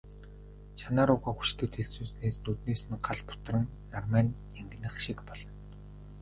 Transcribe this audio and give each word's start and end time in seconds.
Шанаа 0.79 1.05
руугаа 1.07 1.33
хүчтэй 1.37 1.69
дэлсүүлснээс 1.73 2.37
нүднээс 2.43 2.81
нь 2.91 3.01
гал 3.07 3.19
бутран, 3.27 3.65
нармай 3.91 4.23
нь 4.25 4.37
янгинах 4.59 4.95
шиг 5.03 5.17
болно. 5.27 5.53